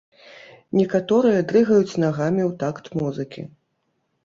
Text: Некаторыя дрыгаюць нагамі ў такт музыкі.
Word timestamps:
Некаторыя 0.79 1.43
дрыгаюць 1.51 1.99
нагамі 2.05 2.43
ў 2.47 2.51
такт 2.65 2.85
музыкі. 3.03 3.41